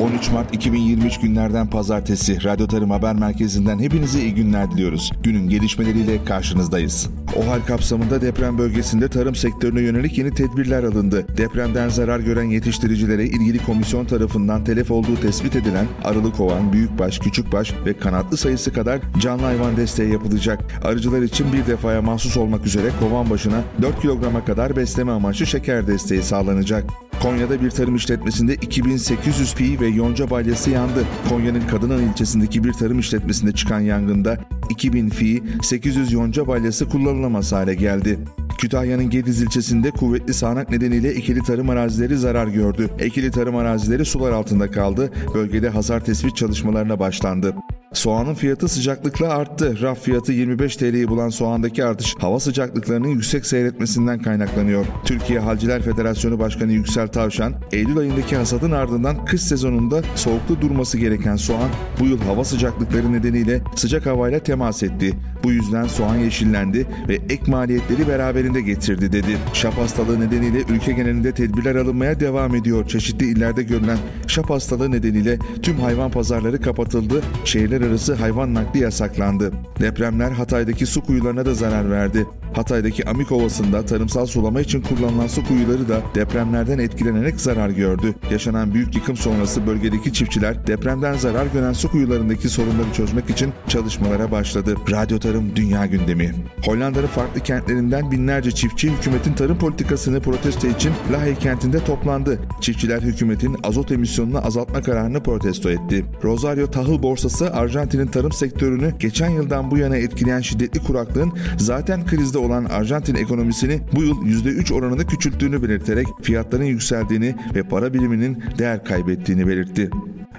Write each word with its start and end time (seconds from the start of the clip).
13 0.00 0.30
Mart 0.30 0.54
2023 0.54 1.20
günlerden 1.20 1.66
pazartesi 1.66 2.44
Radyo 2.44 2.66
Tarım 2.66 2.90
Haber 2.90 3.14
Merkezi'nden 3.14 3.78
hepinize 3.78 4.20
iyi 4.20 4.34
günler 4.34 4.70
diliyoruz. 4.70 5.12
Günün 5.22 5.48
gelişmeleriyle 5.48 6.24
karşınızdayız. 6.24 7.10
OHAL 7.36 7.60
kapsamında 7.66 8.20
deprem 8.20 8.58
bölgesinde 8.58 9.08
tarım 9.08 9.34
sektörüne 9.34 9.80
yönelik 9.80 10.18
yeni 10.18 10.34
tedbirler 10.34 10.82
alındı. 10.82 11.26
Depremden 11.36 11.88
zarar 11.88 12.20
gören 12.20 12.44
yetiştiricilere 12.44 13.24
ilgili 13.24 13.64
komisyon 13.64 14.04
tarafından 14.04 14.64
telef 14.64 14.90
olduğu 14.90 15.20
tespit 15.20 15.56
edilen 15.56 15.86
arılı 16.04 16.32
kovan, 16.32 16.72
büyükbaş, 16.72 17.18
küçükbaş 17.18 17.74
ve 17.86 17.98
kanatlı 17.98 18.36
sayısı 18.36 18.72
kadar 18.72 19.00
canlı 19.18 19.42
hayvan 19.42 19.76
desteği 19.76 20.12
yapılacak. 20.12 20.60
Arıcılar 20.84 21.22
için 21.22 21.52
bir 21.52 21.66
defaya 21.66 22.02
mahsus 22.02 22.36
olmak 22.36 22.66
üzere 22.66 22.90
kovan 23.00 23.30
başına 23.30 23.62
4 23.82 24.00
kilograma 24.00 24.44
kadar 24.44 24.76
besleme 24.76 25.12
amaçlı 25.12 25.46
şeker 25.46 25.86
desteği 25.86 26.22
sağlanacak. 26.22 26.84
Konya'da 27.22 27.62
bir 27.62 27.70
tarım 27.70 27.96
işletmesinde 27.96 28.54
2800 28.54 29.54
pi 29.54 29.80
ve 29.80 29.89
yonca 29.90 30.30
balyası 30.30 30.70
yandı. 30.70 31.04
Konya'nın 31.28 31.66
Kadınan 31.66 32.02
ilçesindeki 32.02 32.64
bir 32.64 32.72
tarım 32.72 32.98
işletmesinde 32.98 33.52
çıkan 33.52 33.80
yangında 33.80 34.38
2000 34.70 35.08
fi, 35.08 35.42
800 35.62 36.12
yonca 36.12 36.46
balyası 36.46 36.88
kullanılamaz 36.88 37.52
hale 37.52 37.74
geldi. 37.74 38.18
Kütahya'nın 38.58 39.10
Gediz 39.10 39.42
ilçesinde 39.42 39.90
kuvvetli 39.90 40.34
sağanak 40.34 40.70
nedeniyle 40.70 41.08
ekili 41.08 41.40
tarım 41.40 41.70
arazileri 41.70 42.16
zarar 42.16 42.46
gördü. 42.46 42.90
Ekili 42.98 43.30
tarım 43.30 43.56
arazileri 43.56 44.04
sular 44.04 44.32
altında 44.32 44.70
kaldı. 44.70 45.12
Bölgede 45.34 45.68
hasar 45.68 46.04
tespit 46.04 46.36
çalışmalarına 46.36 46.98
başlandı. 46.98 47.54
Soğanın 47.92 48.34
fiyatı 48.34 48.68
sıcaklıkla 48.68 49.28
arttı. 49.28 49.82
Raf 49.82 50.00
fiyatı 50.00 50.32
25 50.32 50.76
TL'yi 50.76 51.08
bulan 51.08 51.28
soğandaki 51.28 51.84
artış 51.84 52.14
hava 52.18 52.40
sıcaklıklarının 52.40 53.08
yüksek 53.08 53.46
seyretmesinden 53.46 54.18
kaynaklanıyor. 54.22 54.86
Türkiye 55.04 55.40
Halciler 55.40 55.82
Federasyonu 55.82 56.38
Başkanı 56.38 56.72
Yüksel 56.72 57.08
Tavşan, 57.08 57.54
Eylül 57.72 57.98
ayındaki 57.98 58.36
hasadın 58.36 58.70
ardından 58.70 59.24
kış 59.24 59.42
sezonunda 59.42 60.02
soğukta 60.16 60.60
durması 60.60 60.98
gereken 60.98 61.36
soğan 61.36 61.70
bu 62.00 62.06
yıl 62.06 62.20
hava 62.20 62.44
sıcaklıkları 62.44 63.12
nedeniyle 63.12 63.60
sıcak 63.76 64.06
havayla 64.06 64.38
temas 64.38 64.82
etti. 64.82 65.14
Bu 65.44 65.52
yüzden 65.52 65.84
soğan 65.84 66.16
yeşillendi 66.16 66.86
ve 67.08 67.14
ek 67.14 67.42
maliyetleri 67.46 68.08
beraberinde 68.08 68.60
getirdi 68.60 69.12
dedi. 69.12 69.38
Şap 69.52 69.78
hastalığı 69.78 70.20
nedeniyle 70.20 70.62
ülke 70.68 70.92
genelinde 70.92 71.32
tedbirler 71.32 71.74
alınmaya 71.76 72.20
devam 72.20 72.54
ediyor. 72.54 72.88
Çeşitli 72.88 73.26
illerde 73.26 73.62
görülen 73.62 73.98
şap 74.26 74.50
hastalığı 74.50 74.90
nedeniyle 74.90 75.38
tüm 75.62 75.80
hayvan 75.80 76.10
pazarları 76.10 76.60
kapatıldı. 76.60 77.22
Şehirler 77.44 77.80
arası 77.80 78.14
hayvan 78.14 78.54
nakli 78.54 78.80
yasaklandı. 78.80 79.52
Depremler 79.80 80.30
Hatay'daki 80.30 80.86
su 80.86 81.00
kuyularına 81.00 81.46
da 81.46 81.54
zarar 81.54 81.90
verdi. 81.90 82.26
Hatay'daki 82.54 83.08
Amik 83.08 83.32
Ovası'nda 83.32 83.86
tarımsal 83.86 84.26
sulama 84.26 84.60
için 84.60 84.82
kullanılan 84.82 85.26
su 85.26 85.44
kuyuları 85.44 85.88
da 85.88 86.02
depremlerden 86.14 86.78
etkilenerek 86.78 87.40
zarar 87.40 87.70
gördü. 87.70 88.14
Yaşanan 88.30 88.74
büyük 88.74 88.94
yıkım 88.94 89.16
sonrası 89.16 89.66
bölgedeki 89.66 90.12
çiftçiler 90.12 90.66
depremden 90.66 91.14
zarar 91.14 91.46
gören 91.46 91.72
su 91.72 91.90
kuyularındaki 91.90 92.48
sorunları 92.48 92.92
çözmek 92.96 93.30
için 93.30 93.52
çalışmalara 93.68 94.30
başladı. 94.30 94.74
Radyo 94.90 95.18
Tarım 95.30 95.56
Dünya 95.56 95.86
Gündemi 95.86 96.34
Hollanda'nın 96.64 97.06
farklı 97.06 97.40
kentlerinden 97.40 98.10
binlerce 98.10 98.50
çiftçi 98.50 98.90
hükümetin 98.90 99.32
tarım 99.32 99.58
politikasını 99.58 100.20
protesto 100.20 100.66
için 100.66 100.92
Lahey 101.12 101.34
kentinde 101.34 101.84
toplandı. 101.84 102.38
Çiftçiler 102.60 103.00
hükümetin 103.00 103.56
azot 103.62 103.92
emisyonunu 103.92 104.46
azaltma 104.46 104.82
kararını 104.82 105.22
protesto 105.22 105.70
etti. 105.70 106.04
Rosario 106.24 106.66
Tahıl 106.66 107.02
Borsası 107.02 107.52
Arjantin'in 107.52 108.06
tarım 108.06 108.32
sektörünü 108.32 108.94
geçen 108.98 109.30
yıldan 109.30 109.70
bu 109.70 109.78
yana 109.78 109.96
etkileyen 109.96 110.40
şiddetli 110.40 110.80
kuraklığın 110.80 111.32
zaten 111.58 112.06
krizde 112.06 112.38
olan 112.38 112.64
Arjantin 112.64 113.14
ekonomisini 113.14 113.80
bu 113.92 114.02
yıl 114.02 114.16
%3 114.16 114.74
oranında 114.74 115.06
küçülttüğünü 115.06 115.62
belirterek 115.62 116.06
fiyatların 116.22 116.64
yükseldiğini 116.64 117.34
ve 117.54 117.62
para 117.62 117.94
biriminin 117.94 118.42
değer 118.58 118.84
kaybettiğini 118.84 119.46
belirtti. 119.46 119.90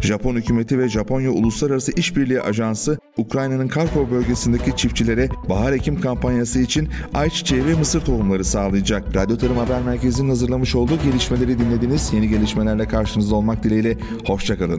Japon 0.00 0.36
hükümeti 0.36 0.78
ve 0.78 0.88
Japonya 0.88 1.30
Uluslararası 1.30 1.92
İşbirliği 1.92 2.40
Ajansı 2.40 2.98
Ukrayna'nın 3.16 3.68
Karkov 3.68 4.10
bölgesindeki 4.10 4.76
çiftçilere 4.76 5.28
bahar 5.48 5.72
ekim 5.72 6.00
kampanyası 6.00 6.60
için 6.60 6.88
ayçiçeği 7.14 7.66
ve 7.66 7.74
mısır 7.74 8.00
tohumları 8.00 8.44
sağlayacak. 8.44 9.16
Radyo 9.16 9.36
Tarım 9.36 9.56
Haber 9.56 9.82
Merkezi'nin 9.82 10.28
hazırlamış 10.28 10.74
olduğu 10.74 11.02
gelişmeleri 11.02 11.58
dinlediniz. 11.58 12.10
Yeni 12.12 12.28
gelişmelerle 12.28 12.88
karşınızda 12.88 13.34
olmak 13.34 13.62
dileğiyle. 13.64 13.96
Hoşçakalın. 14.26 14.76